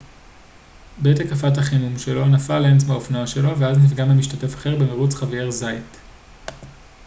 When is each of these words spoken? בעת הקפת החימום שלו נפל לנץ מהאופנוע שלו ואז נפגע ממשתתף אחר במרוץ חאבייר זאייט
בעת 1.01 1.19
הקפת 1.19 1.57
החימום 1.57 1.99
שלו 1.99 2.27
נפל 2.27 2.59
לנץ 2.59 2.83
מהאופנוע 2.83 3.27
שלו 3.27 3.59
ואז 3.59 3.77
נפגע 3.77 4.05
ממשתתף 4.05 4.55
אחר 4.55 4.75
במרוץ 4.75 5.15
חאבייר 5.15 5.51
זאייט 5.51 5.97